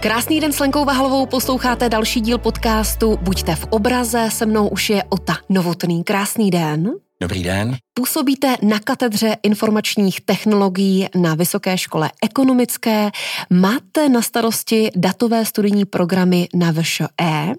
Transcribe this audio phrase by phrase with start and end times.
[0.00, 4.90] Krásný den s Lenkou Vahalovou, posloucháte další díl podcastu Buďte v obraze, se mnou už
[4.90, 6.04] je Ota Novotný.
[6.04, 6.92] Krásný den.
[7.20, 7.76] Dobrý den.
[7.94, 13.10] Působíte na katedře informačních technologií na Vysoké škole ekonomické.
[13.50, 17.54] Máte na starosti datové studijní programy na VŠE.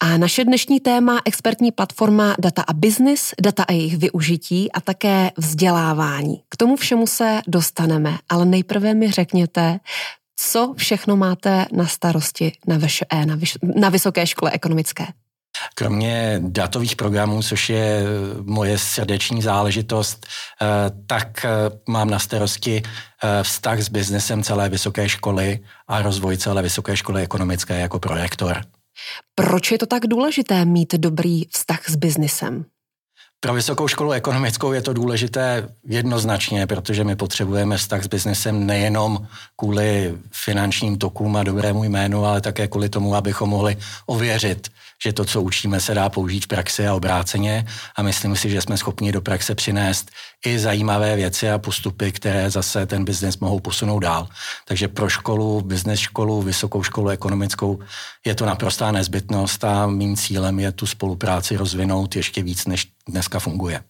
[0.00, 5.30] A naše dnešní téma expertní platforma Data a Business, data a jejich využití a také
[5.36, 6.42] vzdělávání.
[6.48, 9.80] K tomu všemu se dostaneme, ale nejprve mi řekněte,
[10.36, 15.06] co všechno máte na starosti na VŠE, na, vyš- na Vysoké škole ekonomické?
[15.74, 18.02] Kromě datových programů, což je
[18.42, 20.66] moje srdeční záležitost, eh,
[21.06, 21.50] tak eh,
[21.88, 27.22] mám na starosti eh, vztah s biznesem celé vysoké školy a rozvoj celé vysoké školy
[27.22, 28.60] ekonomické jako projektor.
[29.34, 32.64] Proč je to tak důležité mít dobrý vztah s biznesem?
[33.44, 39.26] Pro vysokou školu ekonomickou je to důležité jednoznačně, protože my potřebujeme vztah s biznesem nejenom
[39.56, 44.68] kvůli finančním tokům a dobrému jménu, ale také kvůli tomu, abychom mohli ověřit,
[45.06, 47.66] že to, co učíme, se dá použít v praxi a obráceně
[47.96, 50.10] a myslím si, že jsme schopni do praxe přinést
[50.46, 54.28] i zajímavé věci a postupy, které zase ten biznes mohou posunout dál.
[54.64, 57.78] Takže pro školu, biznes školu, vysokou školu ekonomickou
[58.26, 63.38] je to naprostá nezbytnost a mým cílem je tu spolupráci rozvinout ještě víc, než dneska
[63.38, 63.80] funguje.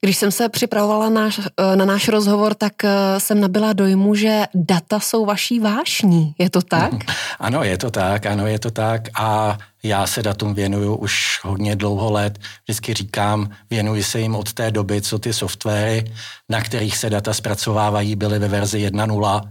[0.00, 4.44] Když jsem se připravovala náš, eh, na náš rozhovor, tak eh, jsem nabila dojmu, že
[4.54, 6.34] data jsou vaší vášní.
[6.38, 6.92] Je to tak?
[7.38, 11.76] Ano, je to tak, ano, je to tak a já se datům věnuju už hodně
[11.76, 12.38] dlouho let.
[12.64, 16.12] Vždycky říkám, věnuji se jim od té doby, co ty softwary,
[16.48, 19.50] na kterých se data zpracovávají, byly ve verzi 1.0,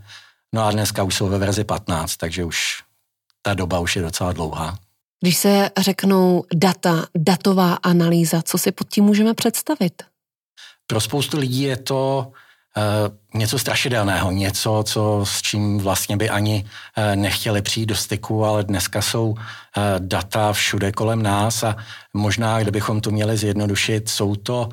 [0.54, 2.84] no a dneska už jsou ve verzi 15, takže už
[3.42, 4.78] ta doba už je docela dlouhá.
[5.22, 10.04] Když se řeknou data, datová analýza, co si pod tím můžeme představit?
[10.88, 12.28] Pro spoustu lidí je to
[12.78, 18.46] uh, něco strašidelného, něco, co, s čím vlastně by ani uh, nechtěli přijít do styku,
[18.46, 19.38] ale dneska jsou uh,
[20.00, 21.76] data všude kolem nás a
[22.14, 24.70] možná, kdybychom to měli zjednodušit, jsou to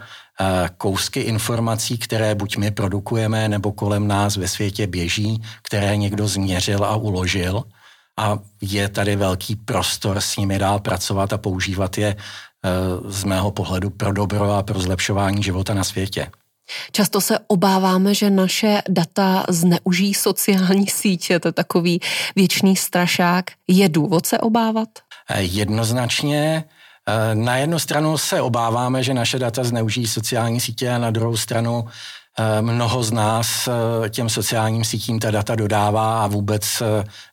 [0.76, 6.84] kousky informací, které buď my produkujeme, nebo kolem nás ve světě běží, které někdo změřil
[6.84, 7.64] a uložil.
[8.16, 12.16] A je tady velký prostor s nimi dál pracovat a používat je
[13.08, 16.30] z mého pohledu pro dobro a pro zlepšování života na světě.
[16.92, 22.00] Často se obáváme, že naše data zneužijí sociální sítě, to je takový
[22.36, 23.44] věčný strašák.
[23.68, 24.88] Je důvod se obávat?
[25.36, 26.64] Jednoznačně.
[27.34, 31.84] Na jednu stranu se obáváme, že naše data zneužijí sociální sítě a na druhou stranu
[32.60, 33.68] mnoho z nás
[34.08, 36.82] těm sociálním sítím ta data dodává a vůbec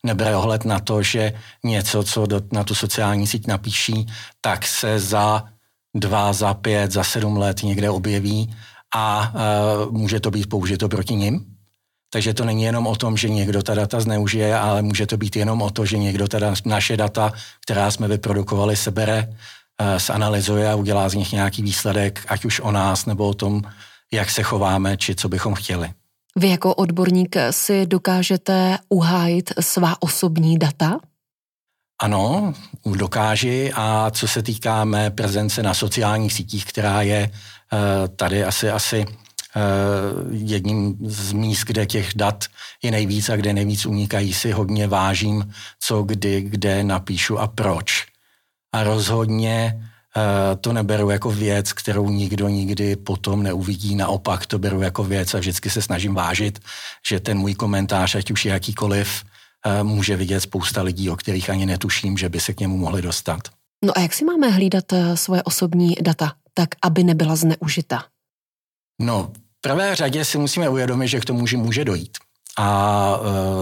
[0.03, 1.33] nebere ohled na to, že
[1.63, 4.07] něco, co na tu sociální síť napíší,
[4.41, 5.43] tak se za
[5.95, 8.55] dva, za pět, za sedm let někde objeví
[8.95, 9.33] a
[9.89, 11.45] může to být použito proti nim.
[12.09, 15.35] Takže to není jenom o tom, že někdo ta data zneužije, ale může to být
[15.35, 17.31] jenom o to, že někdo teda naše data,
[17.65, 19.35] která jsme vyprodukovali, sebere,
[19.97, 23.61] zanalizuje a udělá z nich nějaký výsledek, ať už o nás nebo o tom,
[24.13, 25.93] jak se chováme, či co bychom chtěli.
[26.35, 30.99] Vy jako odborník si dokážete uhájit svá osobní data?
[32.01, 32.53] Ano,
[32.85, 37.31] dokáži a co se týká mé prezence na sociálních sítích, která je
[38.15, 39.05] tady asi, asi
[40.31, 42.45] jedním z míst, kde těch dat
[42.83, 48.05] je nejvíc a kde nejvíc unikají, si hodně vážím, co kdy, kde napíšu a proč.
[48.73, 49.89] A rozhodně
[50.61, 53.95] to neberu jako věc, kterou nikdo nikdy potom neuvidí.
[53.95, 56.59] Naopak to beru jako věc a vždycky se snažím vážit,
[57.07, 59.23] že ten můj komentář, ať už je jakýkoliv,
[59.83, 63.41] může vidět spousta lidí, o kterých ani netuším, že by se k němu mohli dostat.
[63.85, 68.03] No a jak si máme hlídat svoje osobní data, tak aby nebyla zneužita?
[69.01, 72.17] No, v prvé řadě si musíme uvědomit, že k tomu může dojít
[72.57, 73.19] a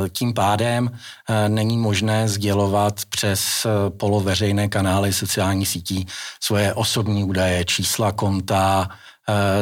[0.10, 0.92] tím pádem
[1.48, 3.68] není možné sdělovat přes
[3.98, 6.08] poloveřejné kanály sociálních sítí
[6.40, 8.90] svoje osobní údaje, čísla konta,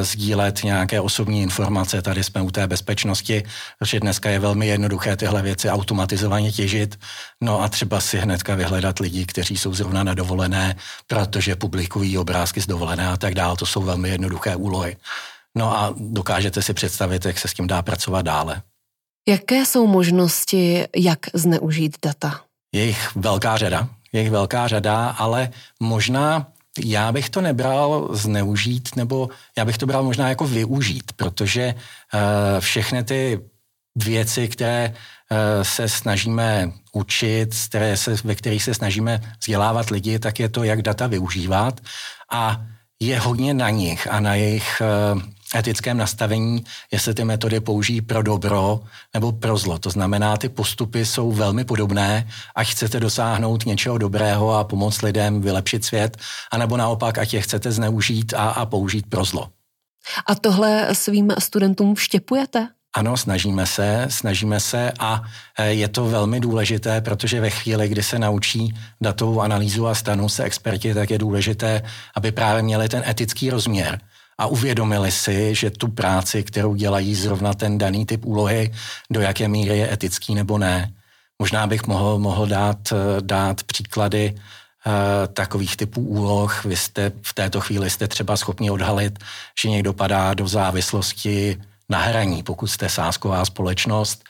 [0.01, 2.01] sdílet nějaké osobní informace.
[2.01, 3.43] Tady jsme u té bezpečnosti,
[3.79, 6.99] protože dneska je velmi jednoduché tyhle věci automatizovaně těžit.
[7.41, 10.75] No a třeba si hnedka vyhledat lidi, kteří jsou zrovna na dovolené,
[11.07, 13.57] protože publikují obrázky z dovolené a tak dále.
[13.57, 14.97] To jsou velmi jednoduché úlohy.
[15.55, 18.61] No a dokážete si představit, jak se s tím dá pracovat dále.
[19.27, 22.41] Jaké jsou možnosti, jak zneužít data?
[22.73, 26.47] Je jich velká řada, je jich velká řada, ale možná
[26.79, 32.19] já bych to nebral zneužít, nebo já bych to bral možná jako využít, protože uh,
[32.59, 33.39] všechny ty
[33.95, 40.39] věci, které uh, se snažíme učit, které se, ve kterých se snažíme vzdělávat lidi, tak
[40.39, 41.81] je to, jak data využívat
[42.31, 42.61] a
[42.99, 44.81] je hodně na nich a na jejich
[45.13, 45.21] uh,
[45.55, 48.79] etickém nastavení, jestli ty metody použijí pro dobro
[49.13, 49.79] nebo pro zlo.
[49.79, 55.41] To znamená, ty postupy jsou velmi podobné, ať chcete dosáhnout něčeho dobrého a pomoct lidem
[55.41, 56.17] vylepšit svět,
[56.51, 59.49] anebo naopak, ať je chcete zneužít a, a použít pro zlo.
[60.27, 62.67] A tohle svým studentům vštěpujete?
[62.93, 65.23] Ano, snažíme se, snažíme se a
[65.57, 70.29] e, je to velmi důležité, protože ve chvíli, kdy se naučí datovou analýzu a stanou
[70.29, 71.83] se experti, tak je důležité,
[72.15, 73.99] aby právě měli ten etický rozměr
[74.37, 78.73] a uvědomili si, že tu práci, kterou dělají zrovna ten daný typ úlohy,
[79.09, 80.93] do jaké míry je etický nebo ne.
[81.39, 84.33] Možná bych mohl, mohl dát, e, dát příklady
[84.85, 86.65] uh, takových typů úloh.
[86.65, 89.19] Vy jste v této chvíli jste třeba schopni odhalit,
[89.61, 94.23] že někdo padá do závislosti na hraní, pokud jste sásková společnost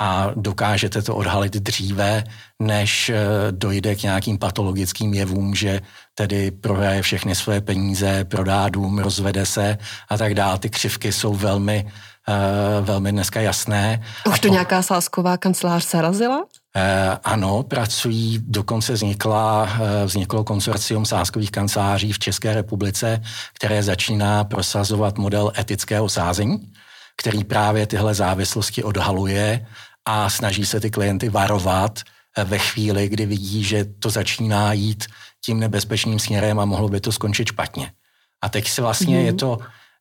[0.00, 2.24] a dokážete to odhalit dříve,
[2.58, 3.16] než eh,
[3.50, 5.80] dojde k nějakým patologickým jevům, že
[6.14, 9.78] tedy prohraje všechny své peníze, prodá dům, rozvede se
[10.08, 10.58] a tak dále.
[10.58, 11.86] Ty křivky jsou velmi,
[12.28, 14.02] uh, velmi dneska jasné.
[14.28, 14.52] Už to po...
[14.52, 16.44] nějaká sásková kancelář se razila?
[16.76, 23.22] Eh, ano, pracují, dokonce vznikla, eh, vzniklo konsorcium sáskových kanceláří v České republice,
[23.52, 26.72] které začíná prosazovat model etického sázení
[27.16, 29.66] který právě tyhle závislosti odhaluje
[30.06, 32.00] a snaží se ty klienty varovat
[32.36, 35.06] eh, ve chvíli, kdy vidí, že to začíná jít
[35.44, 37.92] tím nebezpečným směrem a mohlo by to skončit špatně.
[38.42, 39.26] A teď si vlastně mm.
[39.26, 39.58] je to,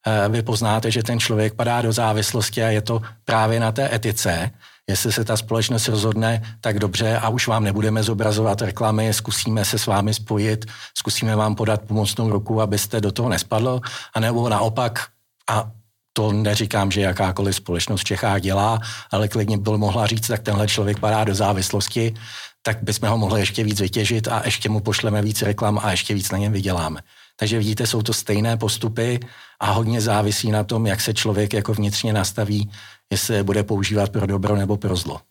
[0.07, 3.95] eh, vy poznáte, že ten člověk padá do závislosti a je to právě na té
[3.95, 4.51] etice,
[4.89, 9.79] jestli se ta společnost rozhodne, tak dobře a už vám nebudeme zobrazovat reklamy, zkusíme se
[9.79, 10.65] s vámi spojit,
[10.97, 13.81] zkusíme vám podat pomocnou ruku, abyste do toho nespadlo,
[14.13, 15.07] anebo naopak
[15.49, 15.71] a
[16.17, 18.79] to neříkám, že jakákoliv společnost v Čechách dělá,
[19.11, 22.13] ale klidně byl mohla říct, tak tenhle člověk padá do závislosti,
[22.61, 26.13] tak bychom ho mohli ještě víc vytěžit a ještě mu pošleme víc reklam a ještě
[26.13, 27.01] víc na něm vyděláme.
[27.35, 29.19] Takže vidíte, jsou to stejné postupy
[29.59, 32.71] a hodně závisí na tom, jak se člověk jako vnitřně nastaví,
[33.11, 35.21] jestli bude používat pro dobro nebo pro zlo.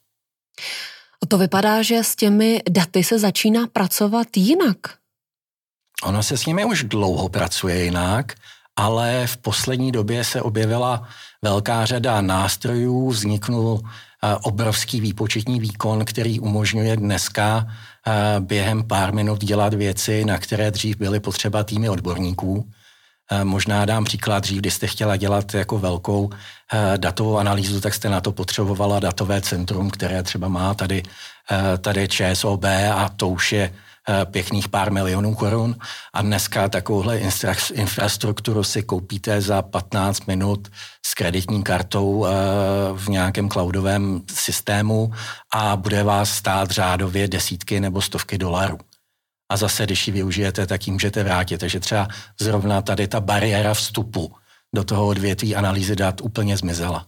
[1.28, 4.78] To vypadá, že s těmi daty se začíná pracovat jinak.
[6.02, 8.32] Ono se s nimi už dlouho pracuje jinak
[8.76, 11.08] ale v poslední době se objevila
[11.42, 19.44] velká řada nástrojů, vzniknul eh, obrovský výpočetní výkon, který umožňuje dneska eh, během pár minut
[19.44, 22.70] dělat věci, na které dřív byly potřeba týmy odborníků.
[23.30, 26.30] Eh, možná dám příklad, dřív, když jste chtěla dělat jako velkou
[26.96, 31.02] datovou analýzu, tak jste na to potřebovala datové centrum, které třeba má tady,
[31.80, 33.74] tady ČSOB a to už je
[34.24, 35.76] pěkných pár milionů korun
[36.12, 37.20] a dneska takovouhle
[37.74, 40.68] infrastrukturu si koupíte za 15 minut
[41.06, 42.30] s kreditní kartou eh,
[42.94, 45.12] v nějakém cloudovém systému
[45.54, 48.78] a bude vás stát řádově desítky nebo stovky dolarů.
[49.48, 51.58] A zase, když ji využijete, tak ji můžete vrátit.
[51.58, 52.08] Takže třeba
[52.40, 54.34] zrovna tady ta bariéra vstupu
[54.74, 57.06] do toho odvětví analýzy dat úplně zmizela.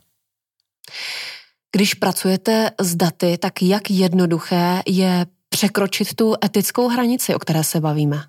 [1.72, 5.26] Když pracujete s daty, tak jak jednoduché je
[5.56, 8.24] překročit tu etickou hranici, o které se bavíme?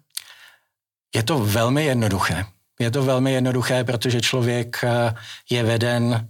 [1.16, 2.46] Je to velmi jednoduché.
[2.80, 5.16] Je to velmi jednoduché, protože člověk eh,
[5.50, 6.28] je veden,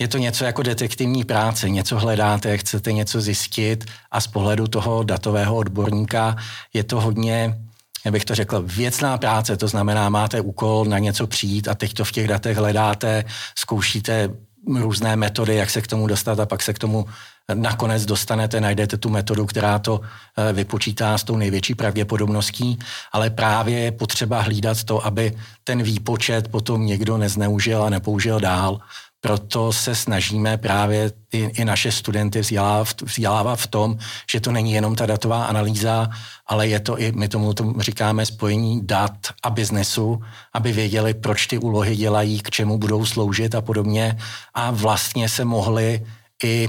[0.00, 5.02] je to něco jako detektivní práce, něco hledáte, chcete něco zjistit a z pohledu toho
[5.02, 6.36] datového odborníka
[6.74, 7.56] je to hodně,
[8.04, 11.94] jak bych to řekl, věcná práce, to znamená, máte úkol na něco přijít a teď
[11.94, 13.24] to v těch datech hledáte,
[13.58, 14.30] zkoušíte
[14.68, 17.06] různé metody, jak se k tomu dostat a pak se k tomu
[17.54, 22.78] nakonec dostanete, najdete tu metodu, která to eh, vypočítá s tou největší pravděpodobností,
[23.12, 28.80] ale právě je potřeba hlídat to, aby ten výpočet potom někdo nezneužil a nepoužil dál.
[29.20, 33.98] Proto se snažíme právě i, i naše studenty vzdělávat, vzdělávat v tom,
[34.30, 36.08] že to není jenom ta datová analýza,
[36.46, 40.22] ale je to i, my tomu, tomu říkáme, spojení dat a biznesu,
[40.54, 44.18] aby věděli, proč ty úlohy dělají, k čemu budou sloužit a podobně
[44.54, 46.06] a vlastně se mohli
[46.44, 46.68] i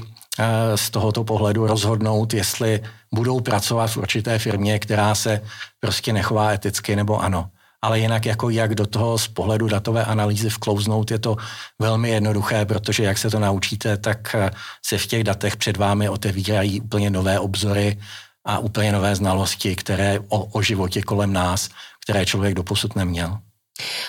[0.76, 5.42] z tohoto pohledu rozhodnout, jestli budou pracovat v určité firmě, která se
[5.80, 7.50] prostě nechová eticky nebo ano.
[7.82, 11.38] Ale jinak jako jak do toho z pohledu datové analýzy vklouznout je to
[11.80, 14.52] velmi jednoduché, protože jak se to naučíte, tak eh,
[14.86, 17.98] se v těch datech před vámi otevírají úplně nové obzory
[18.46, 21.70] a úplně nové znalosti, které o, o životě kolem nás,
[22.04, 23.38] které člověk doposud neměl.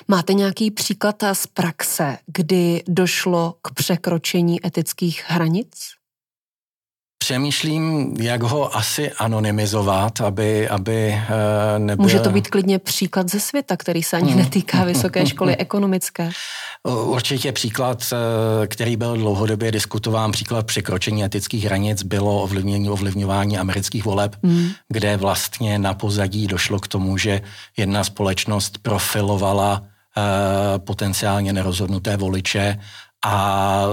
[0.09, 5.98] Máte nějaký příklad z praxe, kdy došlo k překročení etických hranic?
[7.29, 12.03] Přemýšlím, jak ho asi anonymizovat, aby, aby uh, nebyl...
[12.03, 14.41] Může to být klidně příklad ze světa, který se ani hmm.
[14.41, 16.31] netýká vysoké školy ekonomické.
[16.85, 24.05] Určitě příklad, eh, který byl dlouhodobě diskutován, příklad překročení etických hranic bylo ovlivnění, ovlivňování amerických
[24.05, 24.69] voleb, mm.
[24.89, 27.41] kde vlastně na pozadí došlo k tomu, že
[27.77, 29.83] jedna společnost profilovala
[30.79, 32.79] potenciálně nerozhodnuté voliče
[33.25, 33.85] a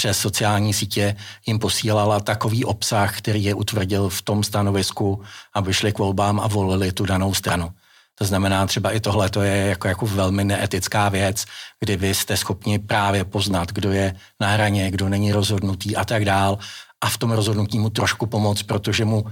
[0.00, 1.16] přes sociální sítě
[1.46, 5.22] jim posílala takový obsah, který je utvrdil v tom stanovisku,
[5.54, 7.68] aby šli k volbám a volili tu danou stranu.
[8.14, 11.44] To znamená, třeba i tohle to je jako, jako velmi neetická věc,
[11.80, 16.24] kdy vy jste schopni právě poznat, kdo je na hraně, kdo není rozhodnutý a tak
[16.24, 16.58] dál
[17.00, 19.24] a v tom rozhodnutí mu trošku pomoct, protože mu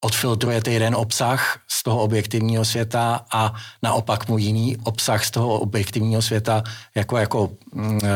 [0.00, 6.22] odfiltrujete jeden obsah z toho objektivního světa a naopak mu jiný obsah z toho objektivního
[6.22, 6.62] světa
[6.94, 8.08] jako, jako mm, e,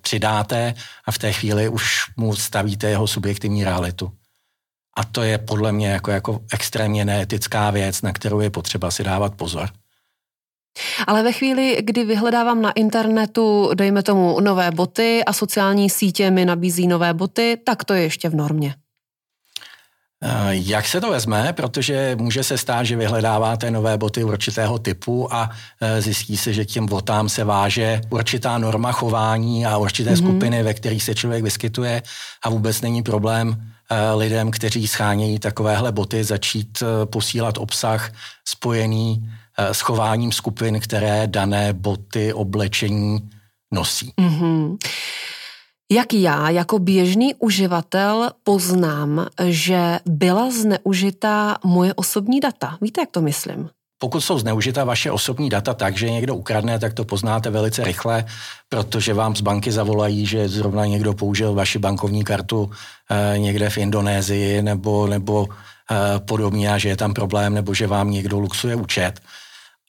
[0.00, 4.12] přidáte a v té chvíli už mu stavíte jeho subjektivní realitu.
[4.96, 9.04] A to je podle mě jako, jako extrémně neetická věc, na kterou je potřeba si
[9.04, 9.68] dávat pozor.
[11.06, 16.44] Ale ve chvíli, kdy vyhledávám na internetu, dejme tomu, nové boty a sociální sítě mi
[16.44, 18.74] nabízí nové boty, tak to je ještě v normě.
[20.24, 21.52] Eh, jak se to vezme?
[21.52, 25.50] Protože může se stát, že vyhledáváte nové boty určitého typu a
[25.80, 30.28] eh, zjistí se, že k těm botám se váže určitá norma chování a určité mm-hmm.
[30.28, 32.02] skupiny, ve kterých se člověk vyskytuje
[32.44, 38.12] a vůbec není problém eh, lidem, kteří schánějí takovéhle boty, začít posílat obsah
[38.44, 43.30] spojený s chováním skupin, které dané boty, oblečení
[43.72, 44.12] nosí.
[44.20, 44.76] Mm-hmm.
[45.92, 52.78] Jak já jako běžný uživatel poznám, že byla zneužita moje osobní data?
[52.80, 53.70] Víte, jak to myslím?
[53.98, 58.24] Pokud jsou zneužita vaše osobní data tak, že někdo ukradne, tak to poznáte velice rychle,
[58.68, 62.70] protože vám z banky zavolají, že zrovna někdo použil vaši bankovní kartu
[63.10, 65.48] eh, někde v Indonésii nebo, nebo
[65.90, 69.20] eh, podobně a že je tam problém, nebo že vám někdo luxuje účet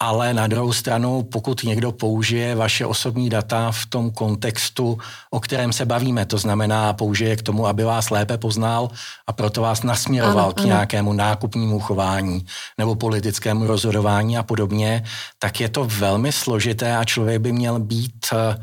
[0.02, 4.98] ale na druhou stranu, pokud někdo použije vaše osobní data v tom kontextu,
[5.30, 8.90] o kterém se bavíme, to znamená použije k tomu, aby vás lépe poznal
[9.28, 10.68] a proto vás nasměroval ano, k ano.
[10.68, 12.46] nějakému nákupnímu chování
[12.78, 15.04] nebo politickému rozhodování a podobně,
[15.40, 18.58] tak je to velmi složité a člověk by měl být, eh,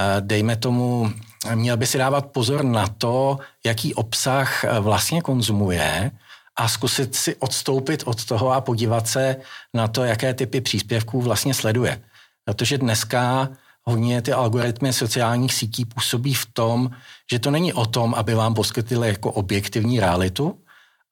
[0.00, 1.10] eh, dejme tomu,
[1.54, 6.10] měl by si dávat pozor na to, jaký obsah eh, vlastně konzumuje,
[6.56, 9.36] a zkusit si odstoupit od toho a podívat se
[9.74, 12.02] na to, jaké typy příspěvků vlastně sleduje.
[12.44, 13.48] Protože dneska
[13.82, 16.90] hodně ty algoritmy sociálních sítí působí v tom,
[17.32, 20.58] že to není o tom, aby vám poskytly jako objektivní realitu,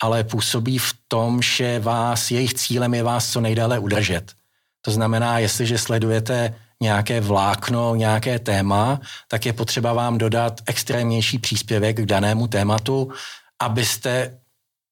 [0.02, 4.32] ale působí v tom, že vás, jejich cílem je vás co nejdále udržet.
[4.82, 11.96] To znamená, jestliže sledujete nějaké vlákno, nějaké téma, tak je potřeba vám dodat extrémnější příspěvek
[11.96, 13.12] k danému tématu,
[13.60, 14.38] abyste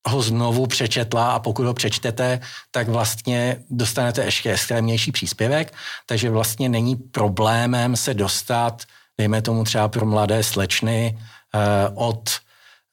[0.07, 2.41] ho znovu přečetla a pokud ho přečtete,
[2.71, 5.75] tak vlastně dostanete ještě extrémnější příspěvek,
[6.07, 8.83] takže vlastně není problémem se dostat,
[9.19, 11.19] dejme tomu třeba pro mladé slečny,
[11.55, 11.59] eh,
[11.95, 12.31] od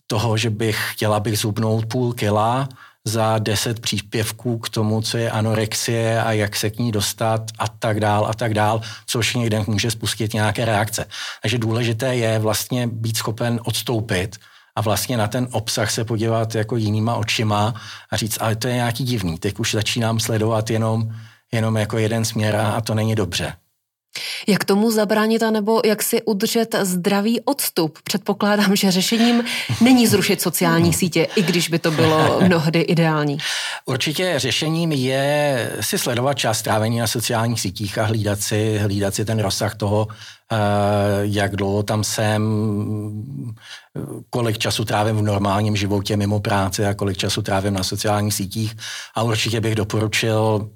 [0.08, 2.70] toho, že bych chtěla bych zubnout půl kila
[3.06, 7.68] za deset příspěvků k tomu, co je anorexie a jak se k ní dostat a
[7.68, 11.06] tak dál a tak dál, což někde může spustit nějaké reakce.
[11.42, 14.38] Takže důležité je vlastně být schopen odstoupit
[14.76, 17.74] a vlastně na ten obsah se podívat jako jinýma očima
[18.12, 21.14] a říct, ale to je nějaký divný, teď už začínám sledovat jenom,
[21.52, 23.54] jenom jako jeden směr a, to není dobře.
[24.48, 28.00] Jak tomu zabránit, nebo jak si udržet zdravý odstup?
[28.04, 29.44] Předpokládám, že řešením
[29.82, 33.38] není zrušit sociální sítě, i když by to bylo mnohdy ideální.
[33.86, 39.26] Určitě řešením je si sledovat čas strávení na sociálních sítích a hlídat si, hlídat si
[39.26, 40.08] ten rozsah toho,
[40.52, 40.56] eh,
[41.22, 42.42] jak dlouho tam jsem,
[44.30, 48.76] kolik času trávím v normálním životě mimo práci a kolik času trávím na sociálních sítích.
[49.16, 50.70] A určitě bych doporučil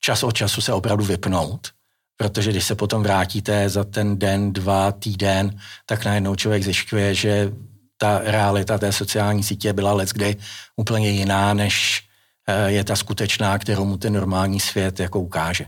[0.00, 1.75] čas od času se opravdu vypnout
[2.16, 7.52] Protože když se potom vrátíte za ten den, dva, týden, tak najednou člověk zjišťuje, že
[7.96, 10.36] ta realita té sociální sítě byla let kdy
[10.76, 12.04] úplně jiná, než
[12.46, 15.66] eh, je ta skutečná, kterou mu ten normální svět jako ukáže.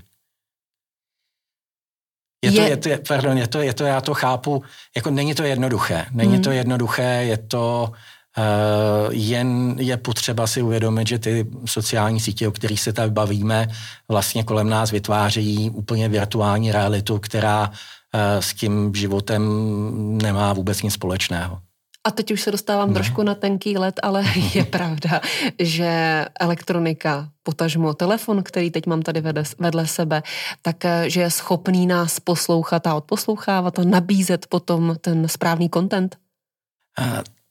[2.45, 4.63] Je to, je, to, pardon, je to, je to, já to chápu,
[4.97, 6.07] jako není to jednoduché.
[6.11, 6.43] Není hmm.
[6.43, 7.93] to jednoduché, je to,
[9.11, 13.69] jen je potřeba si uvědomit, že ty sociální sítě, o kterých se tady bavíme,
[14.09, 17.75] vlastně kolem nás vytvářejí úplně virtuální realitu, která uh,
[18.41, 19.43] s tím životem
[20.23, 21.59] nemá vůbec nic společného.
[22.05, 22.95] A teď už se dostávám ne.
[22.95, 25.21] trošku na tenký let, ale je pravda,
[25.59, 30.23] že elektronika, potažmo telefon, který teď mám tady vedle, vedle sebe,
[30.63, 36.17] tak eh, že je schopný nás poslouchat a odposlouchávat a nabízet potom ten správný content?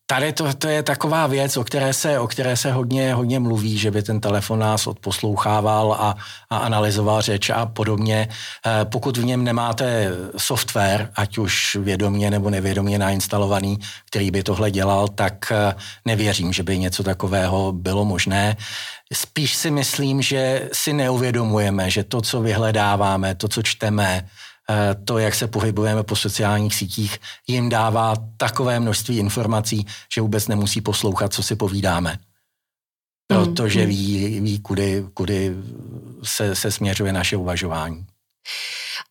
[0.10, 3.78] Tady to, to je taková věc, o které se, o které se hodně, hodně mluví,
[3.78, 6.16] že by ten telefon nás odposlouchával a,
[6.50, 8.28] a analyzoval řeč a podobně.
[8.66, 14.72] Eh, pokud v něm nemáte software, ať už vědomě nebo nevědomě nainstalovaný, který by tohle
[14.72, 18.58] dělal, tak eh, nevěřím, že by něco takového bylo možné.
[19.14, 24.28] Spíš si myslím, že si neuvědomujeme, že to, co vyhledáváme, to, co čteme,
[25.06, 30.82] to, jak se pohybujeme po sociálních sítích, jim dává takové množství informací, že vůbec nemusí
[30.82, 32.20] poslouchat, co si povídáme.
[33.28, 33.90] Protože hmm.
[33.90, 35.56] ví, ví kudy, kudy
[36.24, 38.06] se, se směřuje naše uvažování.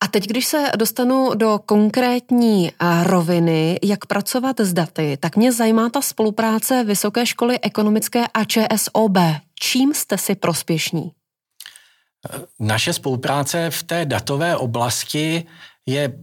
[0.01, 5.51] A teď, když se dostanu do konkrétní eh, roviny, jak pracovat s daty, tak mě
[5.51, 9.17] zajímá ta spolupráce Vysoké školy ekonomické a ČSOB.
[9.59, 11.11] Čím jste si prospěšní?
[12.59, 15.43] Naše spolupráce v té datové oblasti
[15.85, 16.13] je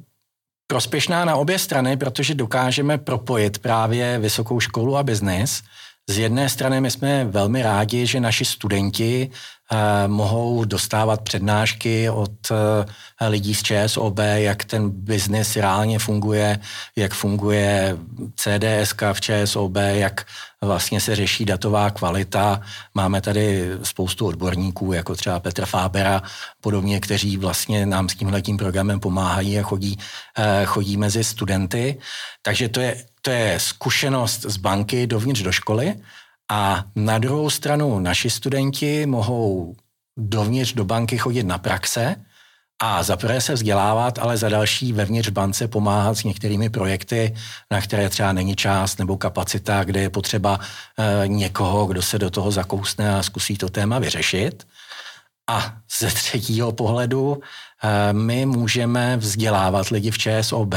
[0.66, 5.62] prospěšná na obě strany, protože dokážeme propojit právě vysokou školu a biznis.
[6.10, 9.30] Z jedné strany my jsme velmi rádi, že naši studenti
[9.72, 16.58] Eh, mohou dostávat přednášky od eh, lidí z ČSOB, jak ten biznis reálně funguje,
[16.96, 17.98] jak funguje
[18.36, 20.26] CDSK v ČSOB, jak
[20.64, 22.60] vlastně se řeší datová kvalita.
[22.94, 26.22] Máme tady spoustu odborníků, jako třeba Petr Fábera,
[26.60, 29.98] podobně, kteří vlastně nám s tímhletím programem pomáhají a chodí,
[30.38, 31.98] eh, chodí mezi studenty.
[32.42, 35.94] Takže to je, to je zkušenost z banky dovnitř do školy
[36.50, 39.76] a na druhou stranu naši studenti mohou
[40.16, 42.16] dovnitř do banky chodit na praxe
[42.82, 47.34] a za prvé se vzdělávat, ale za další vevnitř bance pomáhat s některými projekty,
[47.70, 50.60] na které třeba není čas nebo kapacita, kde je potřeba
[50.98, 54.66] e, někoho, kdo se do toho zakousne a zkusí to téma vyřešit.
[55.46, 57.40] A ze třetího pohledu
[57.82, 60.74] e, my můžeme vzdělávat lidi v ČSOB,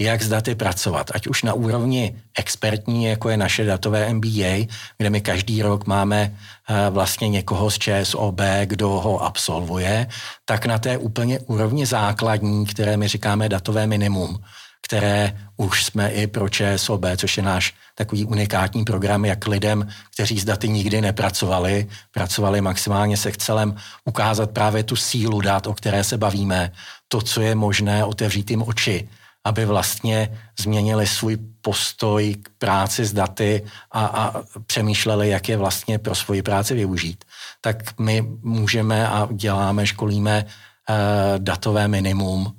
[0.00, 4.66] jak s daty pracovat, ať už na úrovni expertní, jako je naše datové MBA,
[4.98, 6.32] kde my každý rok máme
[6.68, 10.06] eh, vlastně někoho z ČSOB, kdo ho absolvuje,
[10.44, 14.40] tak na té úplně úrovni základní, které my říkáme datové minimum,
[14.82, 20.40] které už jsme i pro ČSOB, což je náš takový unikátní program, jak lidem, kteří
[20.40, 26.04] s daty nikdy nepracovali, pracovali maximálně se Excelem, ukázat právě tu sílu dat, o které
[26.04, 26.72] se bavíme,
[27.08, 29.08] to, co je možné otevřít jim oči,
[29.44, 35.98] aby vlastně změnili svůj postoj k práci s daty a, a přemýšleli, jak je vlastně
[35.98, 37.24] pro svoji práci využít.
[37.60, 40.94] Tak my můžeme a děláme, školíme uh,
[41.38, 42.52] datové minimum uh,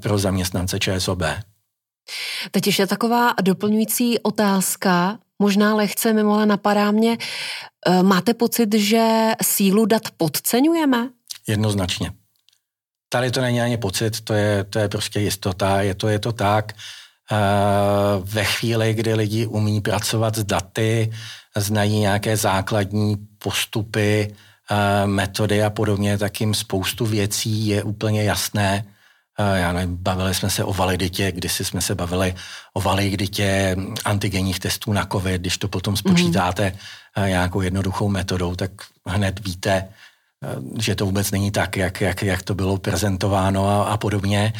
[0.00, 1.22] pro zaměstnance ČSOB.
[2.50, 7.18] Teď ještě taková doplňující otázka, možná lehce mimo, ale napadá mě,
[7.88, 11.08] uh, máte pocit, že sílu dat podceňujeme?
[11.48, 12.12] Jednoznačně.
[13.16, 16.32] Tady to není ani pocit, to je, to je prostě jistota, je to, je to
[16.32, 16.72] tak.
[17.32, 21.12] Uh, ve chvíli, kdy lidi umí pracovat s daty,
[21.56, 24.34] znají nějaké základní postupy,
[24.70, 28.84] uh, metody a podobně, tak jim spoustu věcí je úplně jasné.
[29.40, 32.34] Uh, já nevím, bavili jsme se o validitě, kdysi jsme se bavili
[32.74, 36.72] o validitě antigenních testů na COVID, když to potom spočítáte
[37.16, 37.26] mm.
[37.26, 38.70] nějakou jednoduchou metodou, tak
[39.06, 39.88] hned víte, Eh,
[40.78, 44.52] že to vůbec není tak, jak, jak, jak to bylo prezentováno a, a podobně.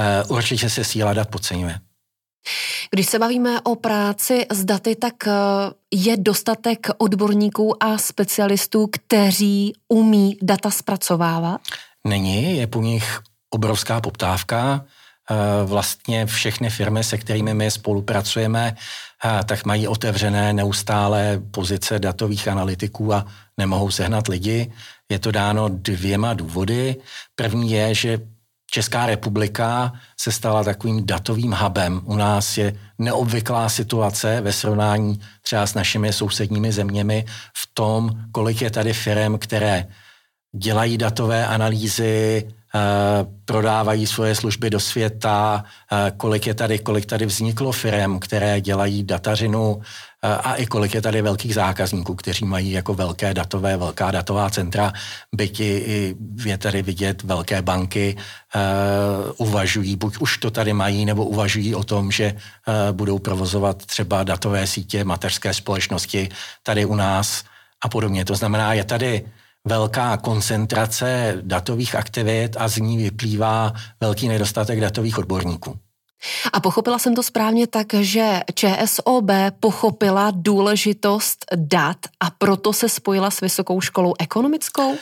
[0.00, 1.78] Eh, určitě se síla dat podceňuje.
[2.90, 5.32] Když se bavíme o práci s daty, tak eh,
[5.94, 11.60] je dostatek odborníků a specialistů, kteří umí data zpracovávat?
[12.06, 14.84] Není, je po nich obrovská poptávka.
[15.64, 18.76] Vlastně všechny firmy, se kterými my spolupracujeme,
[19.44, 23.26] tak mají otevřené neustále pozice datových analytiků a
[23.58, 24.72] nemohou sehnat lidi.
[25.10, 26.96] Je to dáno dvěma důvody.
[27.34, 28.18] První je, že
[28.70, 32.00] Česká republika se stala takovým datovým hubem.
[32.04, 37.24] U nás je neobvyklá situace ve srovnání třeba s našimi sousedními zeměmi
[37.56, 39.86] v tom, kolik je tady firm, které
[40.56, 42.59] dělají datové analýzy, Eh,
[43.44, 49.02] prodávají svoje služby do světa, eh, kolik je tady, kolik tady vzniklo firm, které dělají
[49.02, 54.10] datařinu eh, a i kolik je tady velkých zákazníků, kteří mají jako velké datové, velká
[54.10, 54.92] datová centra,
[55.34, 58.16] byť i je tady vidět velké banky,
[59.36, 62.34] uvažují, buď už to tady mají, nebo uvažují o tom, že
[62.92, 66.28] budou provozovat třeba datové sítě mateřské společnosti
[66.62, 67.44] tady u nás
[67.82, 68.24] a podobně.
[68.24, 69.24] To znamená, je tady
[69.66, 75.78] velká koncentrace datových aktivit a z ní vyplývá velký nedostatek datových odborníků.
[76.52, 83.30] A pochopila jsem to správně tak, že ČSOB pochopila důležitost dat a proto se spojila
[83.30, 84.96] s Vysokou školou ekonomickou?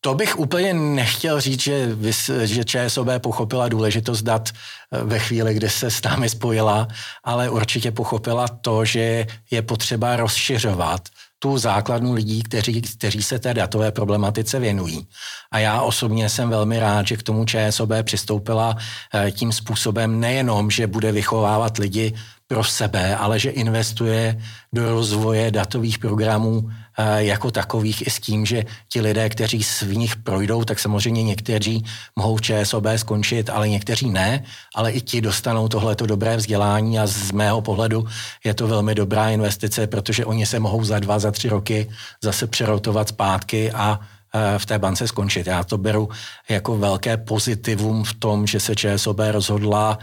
[0.00, 1.96] To bych úplně nechtěl říct, že,
[2.44, 6.88] že ČSOB pochopila důležitost dat eh, ve chvíli, kdy se s námi spojila,
[7.24, 11.08] ale určitě pochopila to, že je potřeba rozšiřovat
[11.44, 15.06] tu základnu lidí, kteří, kteří se té datové problematice věnují.
[15.52, 18.76] A já osobně jsem velmi rád, že k tomu ČSOB přistoupila
[19.14, 22.14] eh, tím způsobem nejenom, že bude vychovávat lidi
[22.54, 24.38] pro sebe, ale že investuje
[24.70, 29.96] do rozvoje datových programů eh, jako takových i s tím, že ti lidé, kteří v
[29.96, 31.82] nich projdou, tak samozřejmě někteří
[32.16, 37.10] mohou v ČSOB skončit, ale někteří ne, ale i ti dostanou tohleto dobré vzdělání a
[37.10, 38.06] z mého pohledu
[38.44, 41.90] je to velmi dobrá investice, protože oni se mohou za dva, za tři roky
[42.22, 45.46] zase přerotovat zpátky a eh, v té bance skončit.
[45.50, 46.06] Já to beru
[46.46, 49.98] jako velké pozitivum v tom, že se ČSOB rozhodla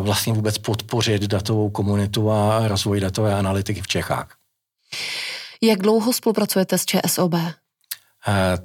[0.00, 4.36] vlastně vůbec podpořit datovou komunitu a rozvoj datové analytiky v Čechách.
[5.62, 7.34] Jak dlouho spolupracujete s ČSOB?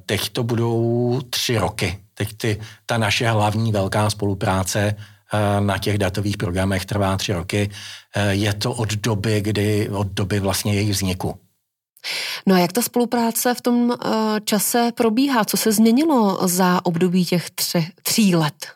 [0.06, 2.04] Teď to budou tři roky.
[2.13, 4.95] Teď ty, ta naše hlavní velká spolupráce
[5.60, 7.69] na těch datových programech trvá tři roky.
[8.30, 11.39] Je to od doby, kdy, od doby vlastně jejich vzniku.
[12.45, 13.98] No a jak ta spolupráce v tom
[14.45, 15.45] čase probíhá?
[15.45, 18.67] Co se změnilo za období těch tři, tří let?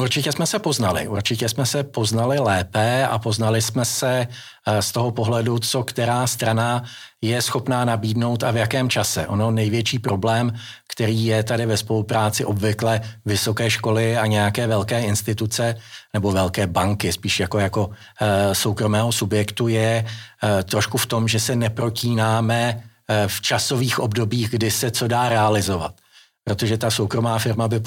[0.00, 4.26] Určitě jsme se poznali, určitě jsme se poznali lépe a poznali jsme se
[4.66, 6.84] eh, z toho pohledu, co která strana
[7.22, 9.26] je schopná nabídnout a v jakém čase.
[9.26, 10.52] Ono největší problém,
[10.92, 15.76] který je tady ve spolupráci obvykle vysoké školy a nějaké velké instituce
[16.14, 21.40] nebo velké banky, spíš jako, jako e, soukromého subjektu, je e, trošku v tom, že
[21.40, 22.82] se neprotínáme
[23.26, 25.94] v časových obdobích, kdy se co dá realizovat
[26.50, 27.80] protože ta soukromá firma by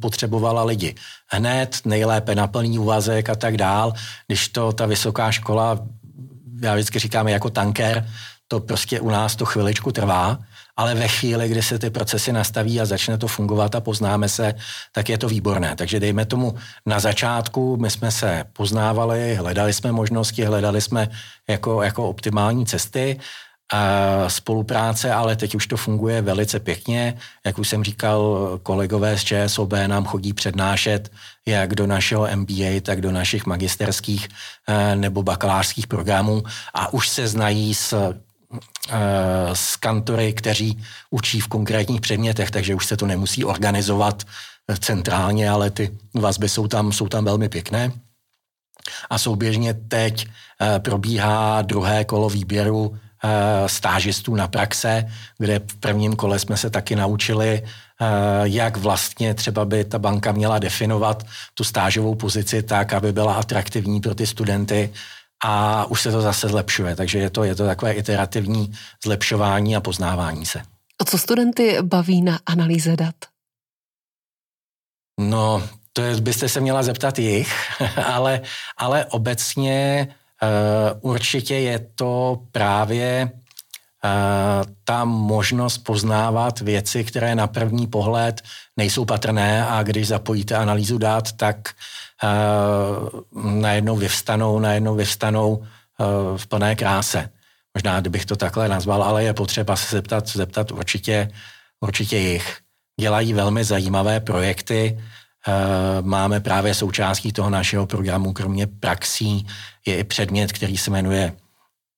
[0.00, 0.94] potřebovala lidi.
[1.26, 3.92] Hned, nejlépe na plný úvazek a tak dál,
[4.26, 5.78] když to ta vysoká škola,
[6.62, 8.06] já vždycky říkám jako tanker,
[8.48, 10.38] to prostě u nás to chviličku trvá,
[10.76, 14.54] ale ve chvíli, kdy se ty procesy nastaví a začne to fungovat a poznáme se,
[14.92, 15.76] tak je to výborné.
[15.76, 16.54] Takže dejme tomu
[16.86, 21.08] na začátku, my jsme se poznávali, hledali jsme možnosti, hledali jsme
[21.48, 23.20] jako, jako optimální cesty
[24.28, 27.14] spolupráce, ale teď už to funguje velice pěkně.
[27.46, 31.10] Jak už jsem říkal, kolegové z ČSOB nám chodí přednášet
[31.46, 34.28] jak do našeho MBA, tak do našich magisterských
[34.68, 36.42] eh, nebo bakalářských programů
[36.74, 38.20] a už se znají s eh,
[39.52, 44.22] s kantory, kteří učí v konkrétních předmětech, takže už se to nemusí organizovat
[44.80, 47.92] centrálně, ale ty vazby jsou tam, jsou tam velmi pěkné.
[49.10, 53.09] A souběžně teď eh, probíhá druhé kolo výběru Eh,
[53.66, 58.06] stážistů na praxe, kde v prvním kole jsme se taky naučili, eh,
[58.42, 64.00] jak vlastně třeba by ta banka měla definovat tu stážovou pozici tak, aby byla atraktivní
[64.00, 64.92] pro ty studenty
[65.44, 66.96] a už se to zase zlepšuje.
[66.96, 68.72] Takže je to, je to takové iterativní
[69.04, 70.62] zlepšování a poznávání se.
[71.00, 73.14] A co studenty baví na analýze dat?
[75.20, 77.52] No, to je, byste se měla zeptat jich,
[78.06, 78.40] ale,
[78.76, 80.19] ale obecně Eh,
[81.00, 84.08] určitě je to právě eh,
[84.84, 88.40] ta možnost poznávat věci, které na první pohled
[88.76, 91.68] nejsou patrné a když zapojíte analýzu dát, tak
[92.22, 95.64] uh, najednou vyvstanou, najednou vyvstanou
[96.36, 97.30] v plné kráse.
[97.74, 101.30] Možná, kdybych to takhle nazval, ale je potřeba se zeptat, zeptat určitě,
[101.80, 102.58] určitě jich.
[103.00, 105.19] Dělají velmi zajímavé projekty, Eh,
[106.00, 109.46] máme právě součástí toho našeho programu, kromě praxí,
[109.86, 111.32] je i předmět, který se jmenuje